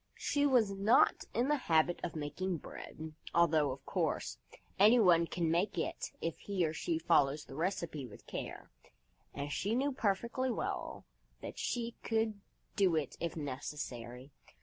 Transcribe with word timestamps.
She 0.17 0.47
was 0.47 0.71
not 0.71 1.25
in 1.31 1.47
the 1.47 1.57
habit 1.69 1.99
of 2.03 2.15
making 2.15 2.57
bread, 2.57 3.13
although, 3.35 3.69
of 3.69 3.85
course, 3.85 4.39
anyone 4.79 5.27
can 5.27 5.51
make 5.51 5.77
it 5.77 6.11
if 6.19 6.39
he 6.39 6.65
or 6.65 6.73
she 6.73 6.97
follows 6.97 7.45
the 7.45 7.53
recipe 7.53 8.07
with 8.07 8.25
care, 8.25 8.71
and 9.35 9.51
she 9.51 9.75
knew 9.75 9.91
perfectly 9.91 10.49
well 10.49 11.05
that 11.41 11.59
she 11.59 11.93
could 12.01 12.41
do 12.75 12.95
it 12.95 13.15
if 13.19 13.37
necessary. 13.37 14.31